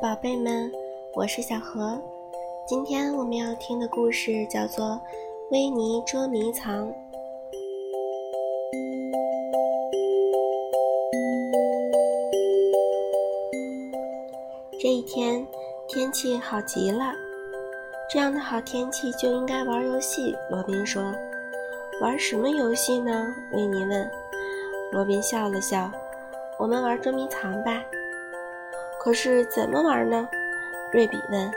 [0.00, 0.70] 宝贝们，
[1.12, 2.00] 我是小何。
[2.68, 4.86] 今天我们要听的故事叫做
[5.50, 6.86] 《维尼捉迷藏》。
[14.80, 15.44] 这一天
[15.88, 17.12] 天气好极了，
[18.08, 20.32] 这样的好天气就应该玩游戏。
[20.48, 21.12] 罗宾说
[22.00, 24.08] ：“玩什么游戏呢？”维尼问。
[24.92, 25.90] 罗宾笑了笑
[26.56, 27.82] ：“我们玩捉迷藏吧。”
[29.00, 30.28] 可是怎么玩呢？
[30.92, 31.50] 瑞比问。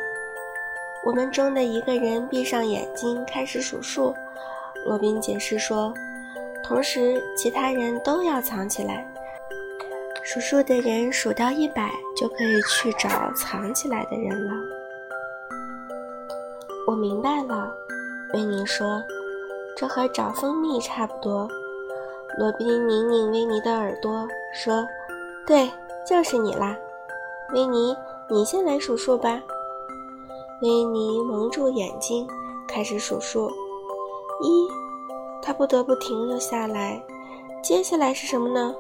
[1.04, 4.14] 我们中的一个人闭上眼睛开始数数，
[4.86, 5.94] 罗宾解释说。
[6.64, 9.06] 同时，其他人都要藏起来。
[10.22, 14.54] 数数的人数到一百就可以去找藏起来的人了。
[16.88, 17.74] 我明白了，
[18.34, 19.02] 维尼说。
[19.76, 21.50] 这和找蜂蜜差不多。
[22.38, 24.88] 罗宾拧拧维尼的耳朵说
[25.48, 25.68] ：“对，
[26.06, 26.78] 就是你啦。”
[27.54, 27.96] 维尼，
[28.30, 29.42] 你先来数数吧。
[30.62, 32.26] 维尼蒙住眼睛，
[32.66, 33.50] 开始数数。
[34.42, 34.68] 一，
[35.42, 37.04] 他不得不停了下来。
[37.62, 38.74] 接下来是什么呢？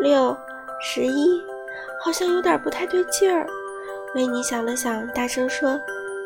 [0.00, 0.36] 六，
[0.80, 1.42] 十一，
[2.04, 3.44] 好像有点不太对劲儿。
[4.14, 5.70] 维尼想了想，大声说：“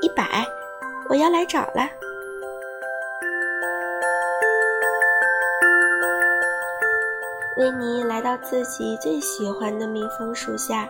[0.03, 0.47] 一百，
[1.09, 1.89] 我要来找了。”
[7.57, 10.87] 维尼来到自己最喜欢的蜜蜂树下。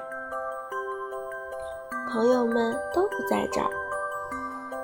[2.11, 3.71] 朋友们都不在这儿。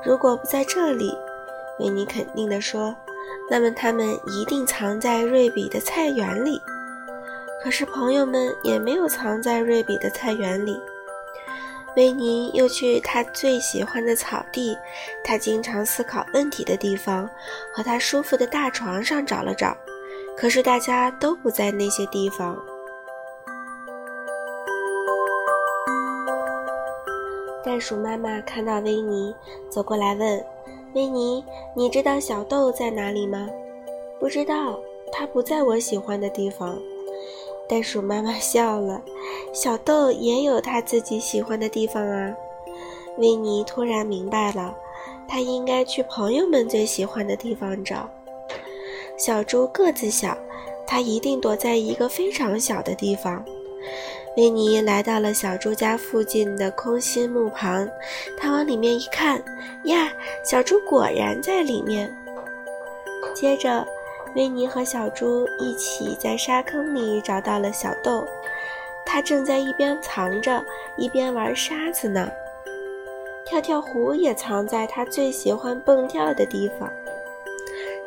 [0.05, 1.17] 如果不在这里，
[1.79, 2.95] 维尼肯定地说，
[3.51, 6.61] 那么他们一定藏在瑞比的菜园里。
[7.63, 10.81] 可是朋友们也没有藏在瑞比的菜园里。
[11.97, 14.77] 维尼又去他最喜欢的草地，
[15.25, 17.29] 他经常思考问题的地方，
[17.75, 19.77] 和他舒服的大床上找了找。
[20.37, 22.57] 可是大家都不在那些地方。
[27.63, 29.35] 袋鼠妈妈看到维尼
[29.69, 30.45] 走过来，问
[30.95, 31.45] ：“维尼，
[31.77, 33.49] 你知道小豆在哪里吗
[34.19, 34.79] ？”“不知道，
[35.13, 36.79] 它不在我喜欢的地方。”
[37.69, 39.03] 袋鼠妈妈 笑了。
[39.53, 42.35] “小豆也有他自己喜欢的地方啊。”
[43.19, 44.75] 维尼突然明白了，
[45.29, 48.09] 他应该去朋友们最喜欢的地方找。
[49.19, 50.35] 小猪个子小，
[50.87, 53.45] 它一定躲在一个非常小的地方。
[54.37, 57.89] 维尼来到了小猪家附近的空心木旁，
[58.39, 59.43] 他往里面一看，
[59.85, 60.09] 呀，
[60.45, 62.09] 小猪果然在里面。
[63.35, 63.85] 接着，
[64.37, 68.25] 维尼和小猪一起在沙坑里找到了小豆，
[69.05, 70.65] 他正在一边藏着，
[70.97, 72.31] 一边玩沙子呢。
[73.45, 76.89] 跳跳虎也藏在他最喜欢蹦跳的地方。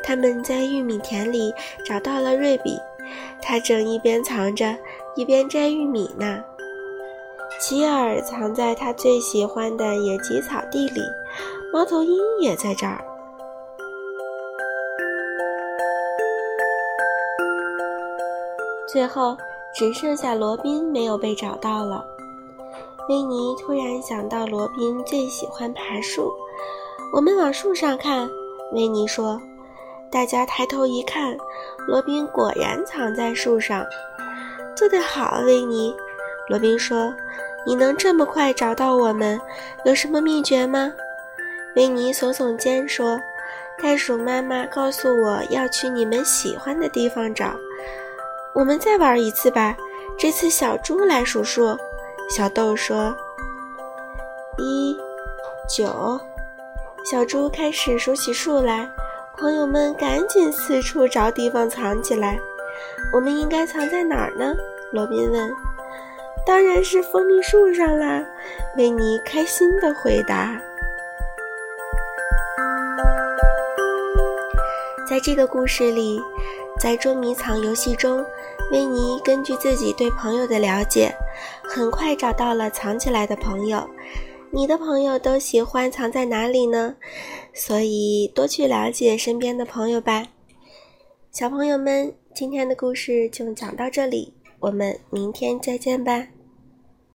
[0.02, 1.54] 他们在玉米田里
[1.86, 2.80] 找到了瑞比，
[3.42, 4.74] 他正一边藏着。
[5.16, 6.44] 一边摘玉米呢，
[7.60, 11.02] 奇尔藏在他最喜欢的野鸡草地里，
[11.72, 13.04] 猫头鹰也在这儿。
[18.88, 19.38] 最后
[19.74, 22.04] 只剩下罗宾没有被找到了。
[23.10, 26.32] 维尼突然想到，罗宾最喜欢爬树。
[27.14, 28.28] 我们往树上看，
[28.72, 29.40] 维尼说。
[30.12, 31.36] 大家抬头一看，
[31.88, 33.84] 罗宾果然藏在树上。
[34.84, 35.96] 做得好，维尼。
[36.50, 37.16] 罗宾说
[37.66, 39.40] ：“你能这么快找到我们，
[39.86, 40.92] 有什么秘诀吗？”
[41.78, 43.18] 维尼耸耸肩说
[43.82, 47.56] ：“袋鼠妈妈告诉我要去你们喜欢的地方找。
[48.54, 49.74] 我们再玩一次吧，
[50.20, 51.78] 这次小猪来数数。”
[52.30, 53.16] 小豆说
[54.60, 54.98] ：“一，
[55.70, 56.20] 九。”
[57.10, 58.90] 小猪开始数起数来。
[59.38, 62.38] 朋友们赶紧四处找地方藏起来。
[63.12, 64.56] 我们应该藏在哪儿呢？
[64.92, 65.52] 罗宾问。
[66.46, 68.24] 当然是蜂蜜树上啦！
[68.78, 70.60] 维尼开心地回答。
[75.08, 76.20] 在这个故事里，
[76.80, 78.26] 在捉迷藏游戏中，
[78.72, 81.14] 维尼根据自己对朋友的了解，
[81.64, 83.88] 很快找到了藏起来的朋友。
[84.52, 86.96] 你的朋友都喜欢藏在哪里呢？
[87.54, 90.26] 所以多去了解身边的朋友吧。
[91.34, 96.28] 小朋友们，今天的故事就讲到这里，我们明天再见吧。